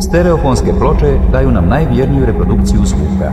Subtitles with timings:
[0.00, 3.32] Stereofonske ploče daju nam najvjerniju reprodukciju zvuka.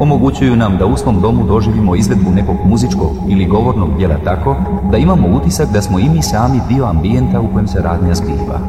[0.00, 4.56] Omogućuju nam da u svom domu doživimo izvedbu nekog muzičkog ili govornog djela tako
[4.90, 8.60] da imamo utisak da smo i mi sami dio ambijenta u kojem se radnja zbiva.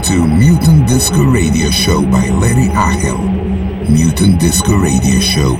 [0.00, 3.88] Listening to Mutant Disco Radio Show by Larry Achel.
[3.88, 5.56] Mutant Disco Radio Show.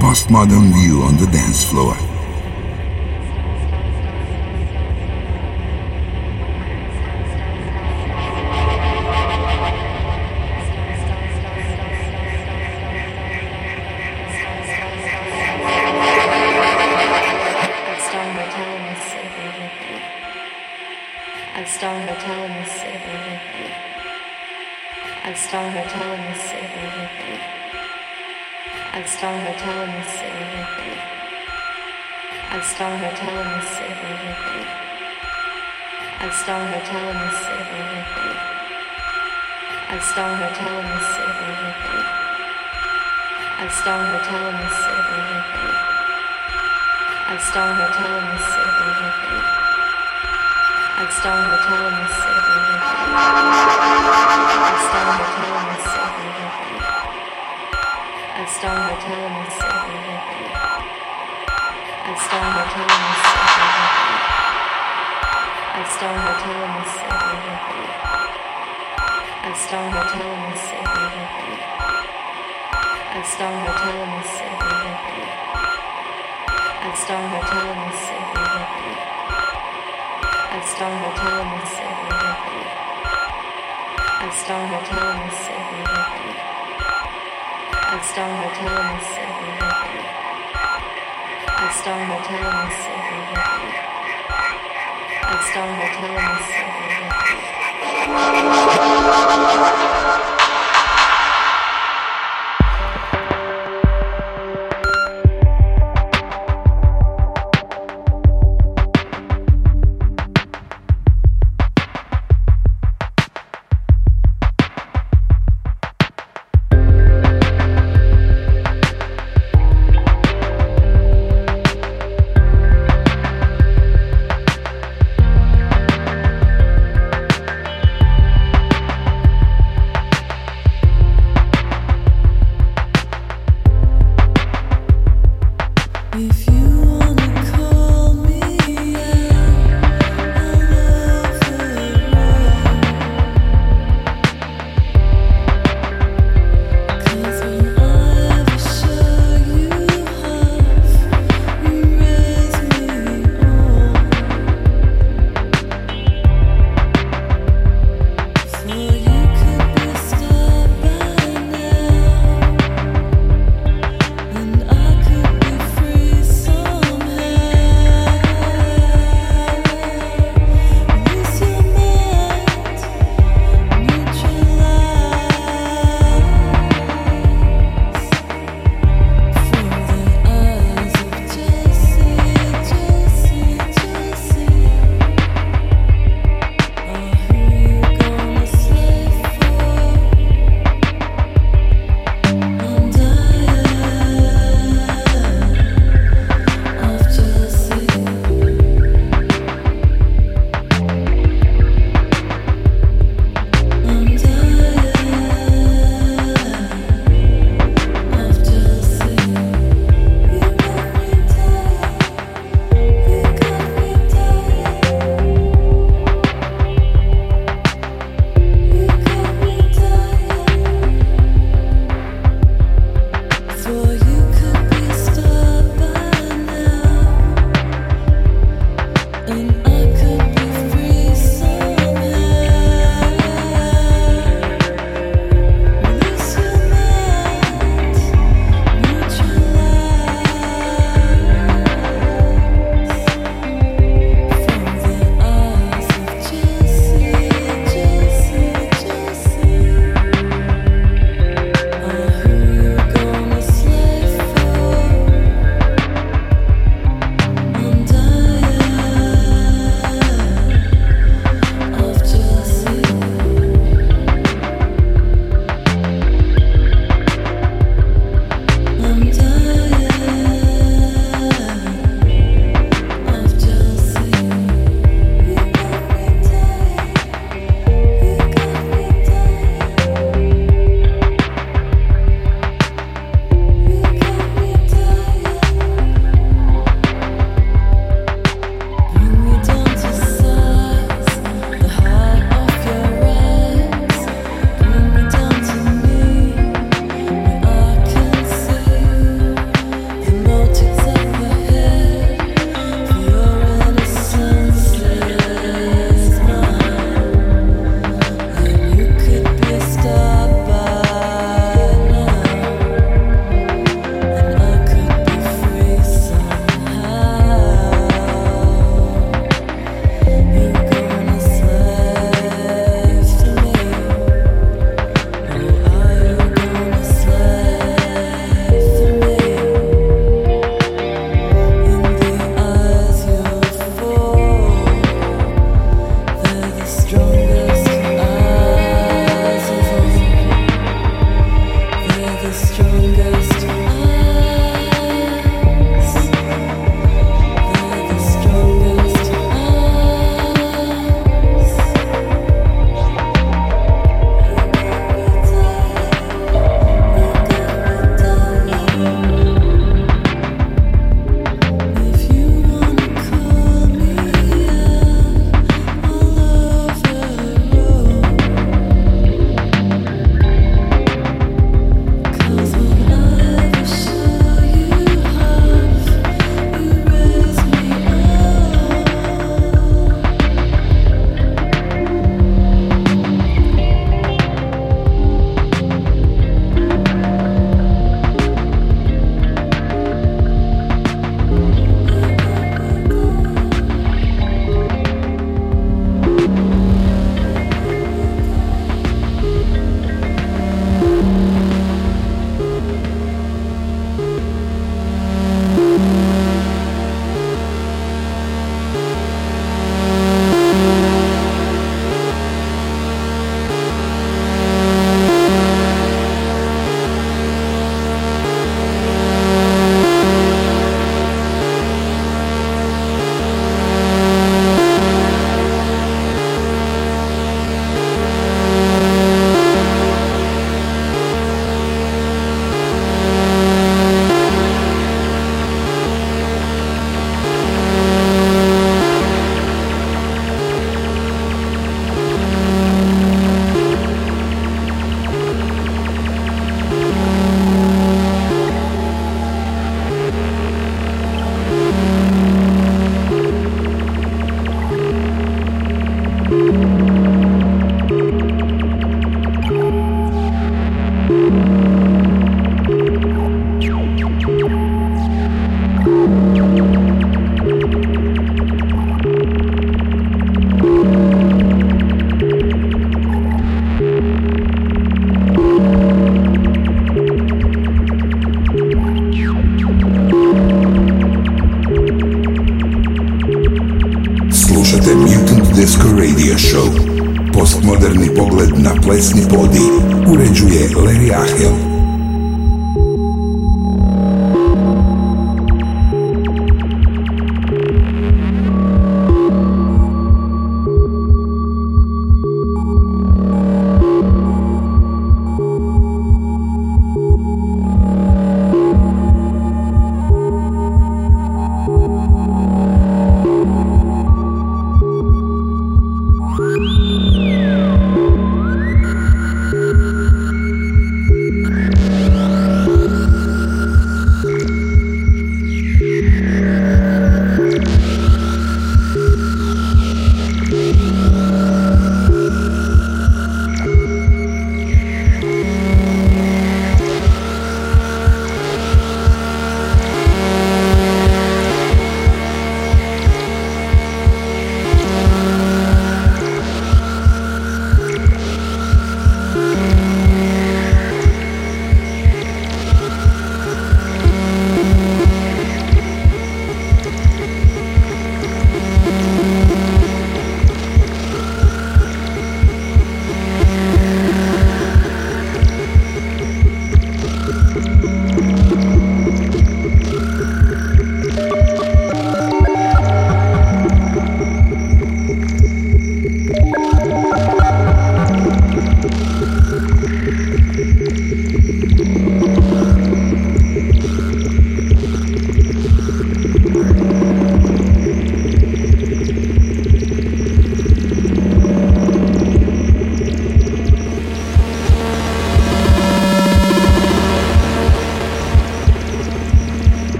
[0.00, 2.09] Postmodern view on the dance floor.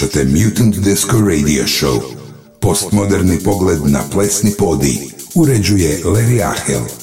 [0.00, 2.00] Slušate Mutant Disco Radio Show.
[2.60, 4.98] Postmoderni pogled na plesni podij.
[5.34, 6.99] Uređuje Larry Ahel.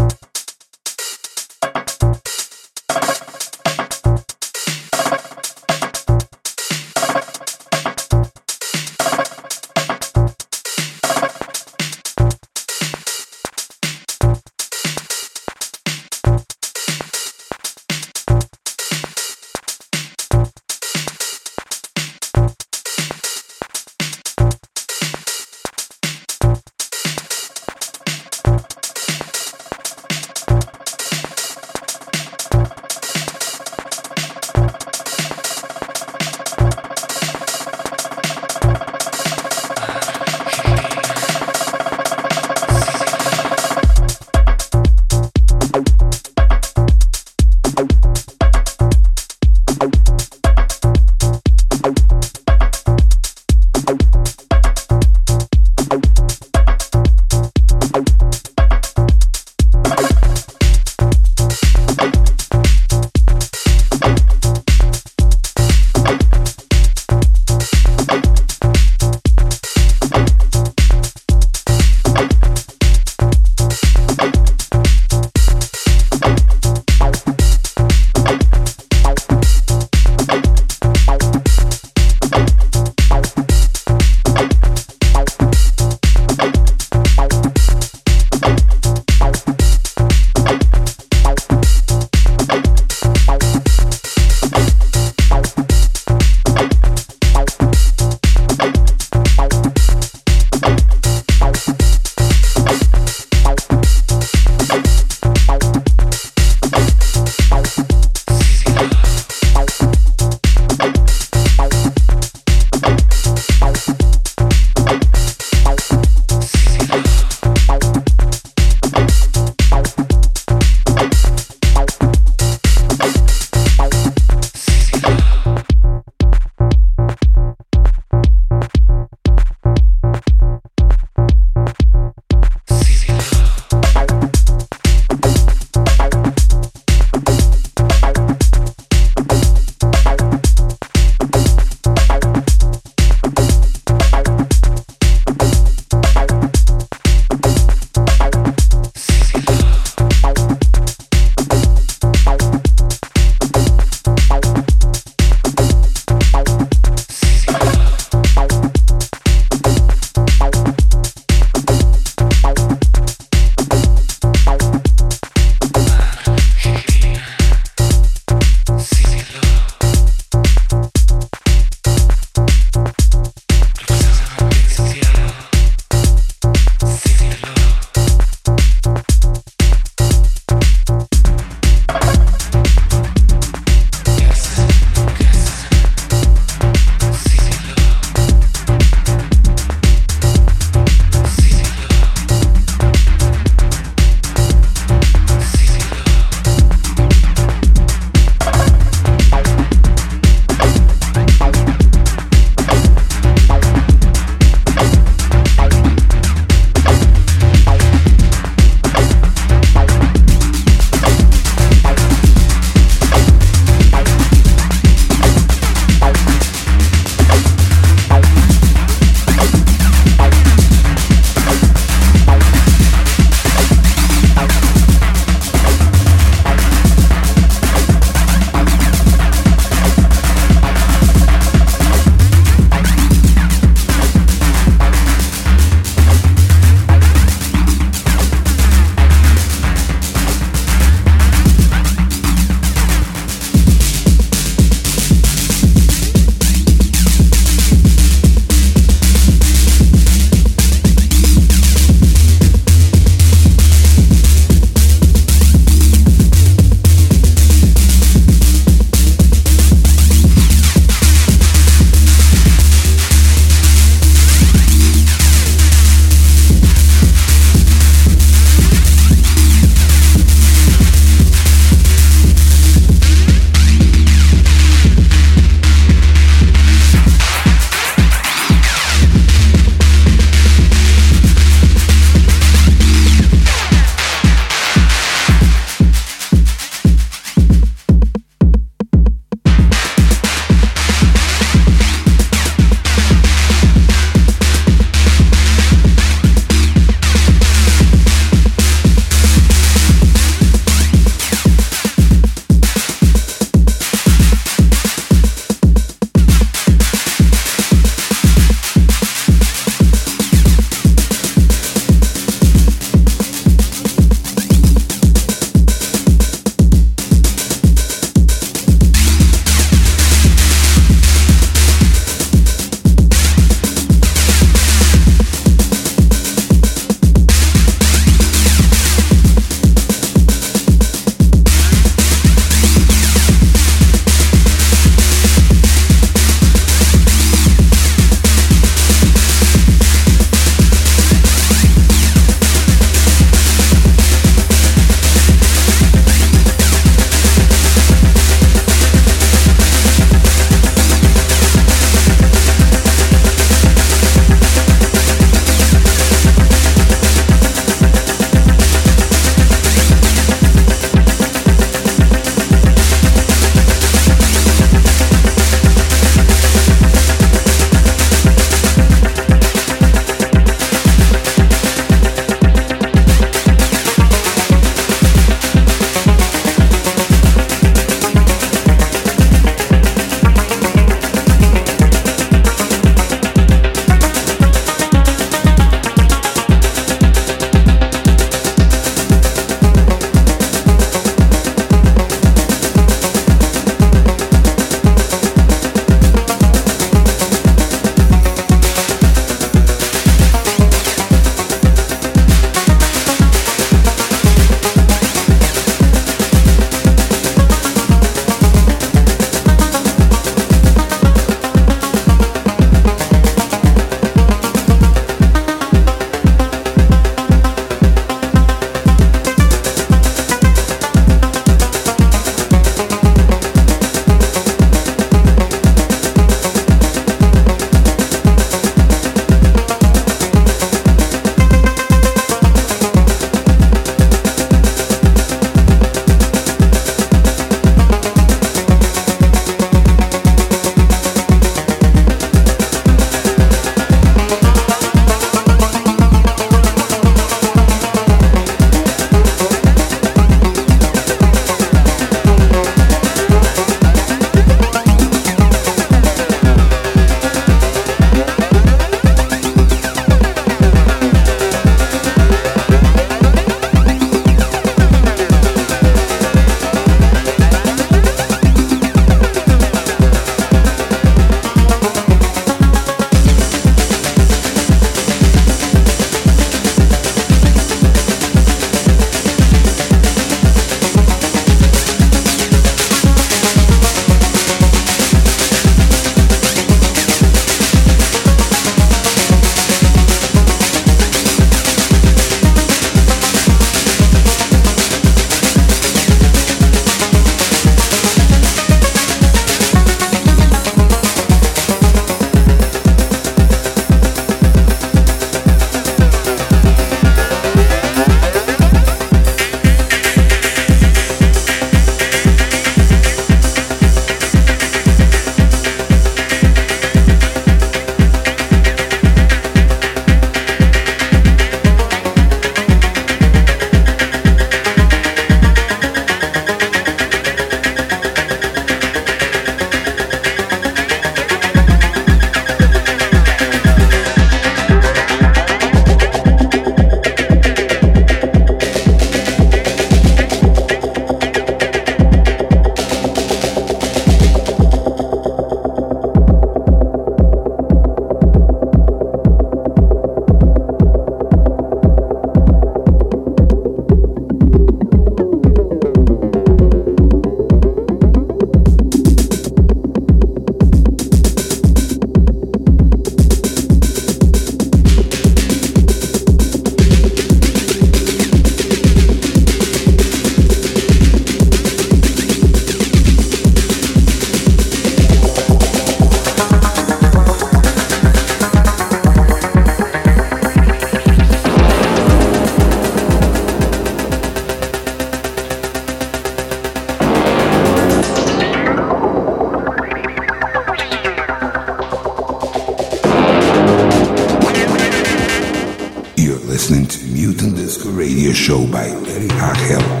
[599.03, 600.00] Show by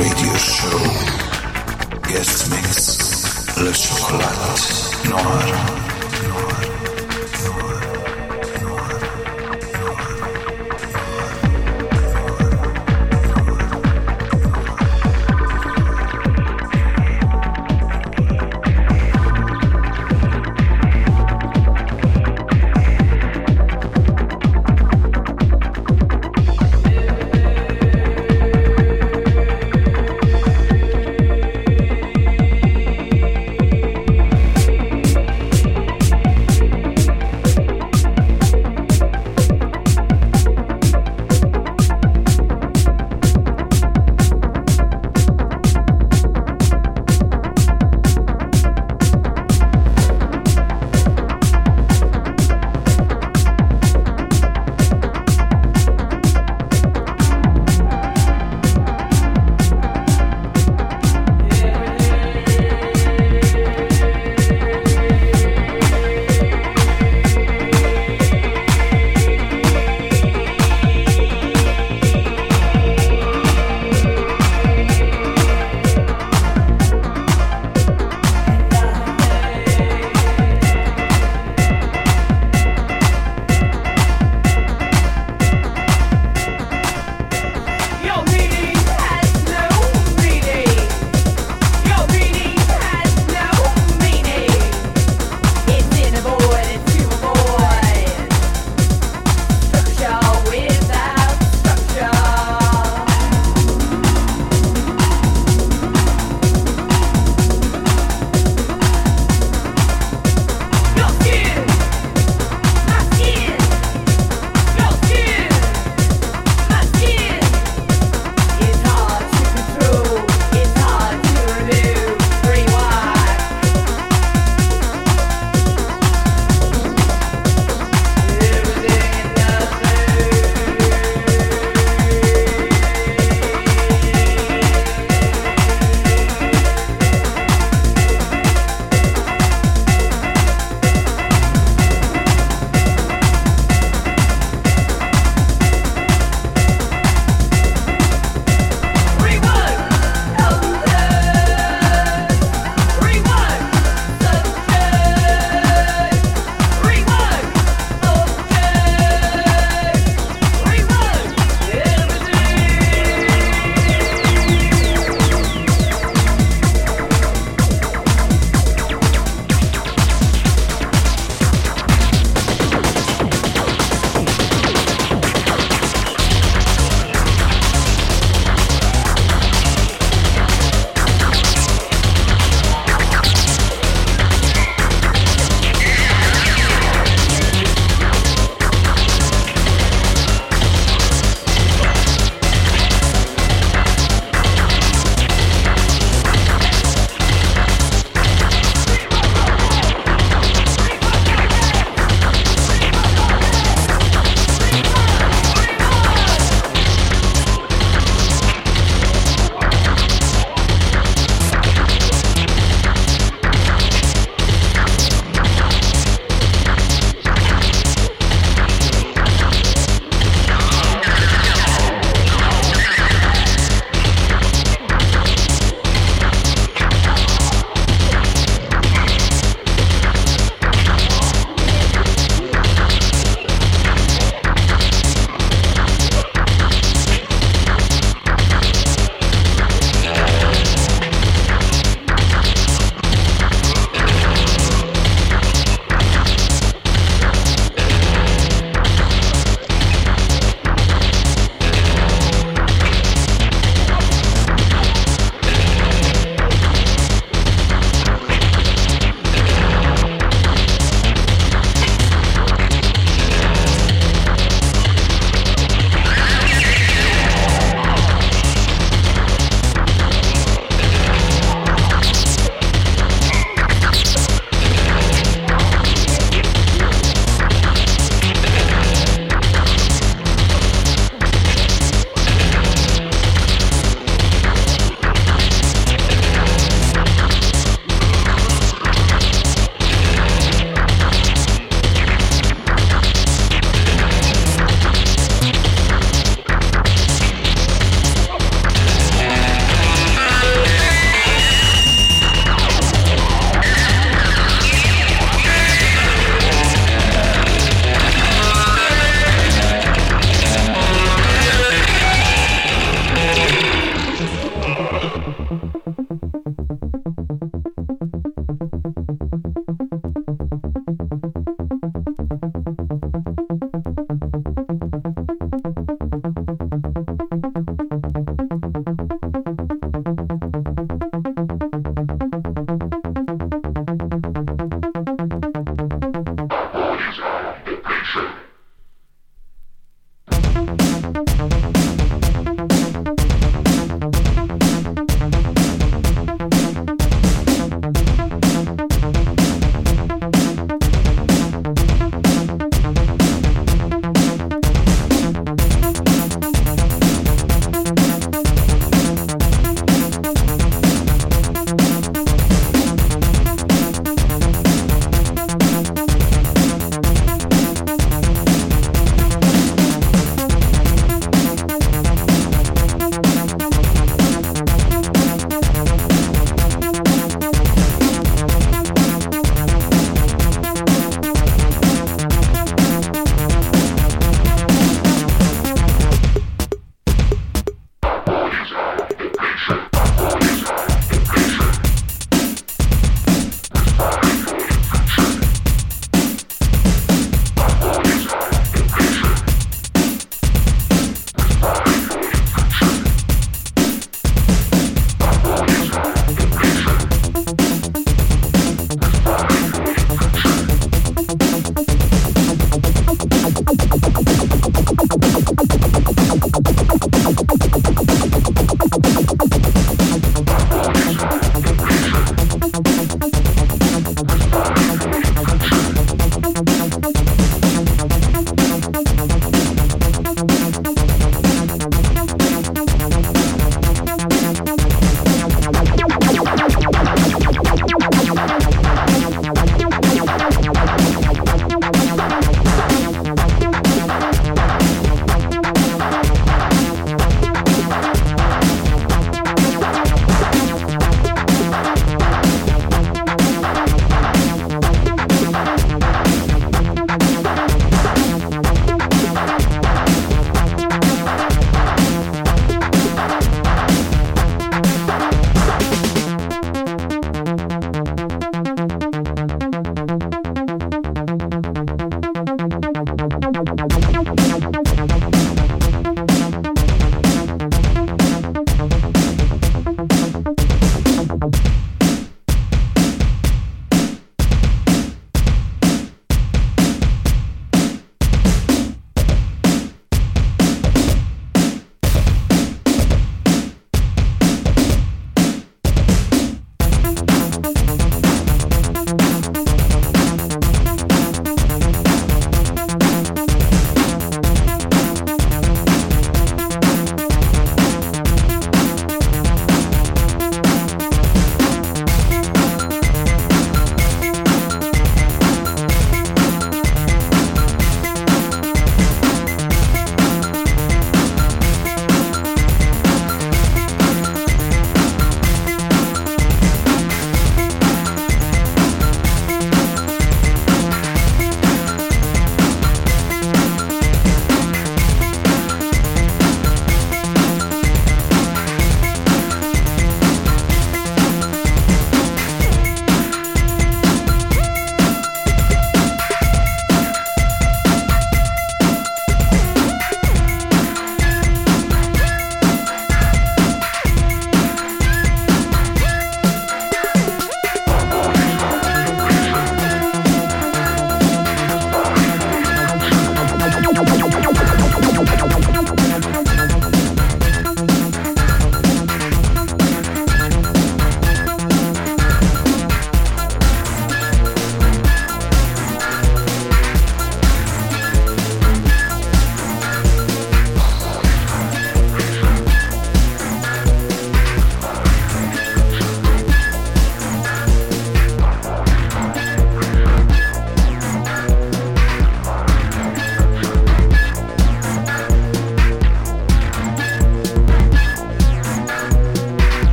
[0.00, 0.78] radio show
[2.08, 4.32] Guest Mix Le Chocolat
[5.08, 5.46] Noir.
[6.28, 6.79] Noir.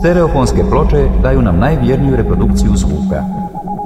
[0.00, 3.24] Stereofonske ploče daju nam najvjerniju reprodukciju zvuka.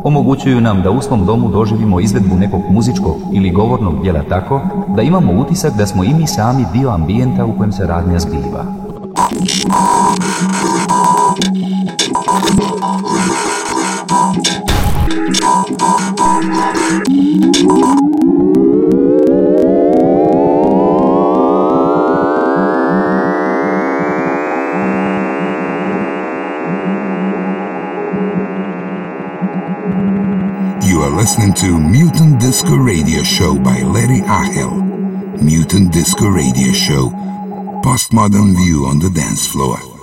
[0.04, 4.60] Omogućuju nam da u svom domu doživimo izvedbu nekog muzičkog ili govornog djela tako
[4.96, 8.64] da imamo utisak da smo i mi sami dio ambijenta u kojem se radnja zbiva.
[35.74, 37.10] Mutant Disco Radio Show.
[37.82, 39.93] Postmodern view on the dance floor.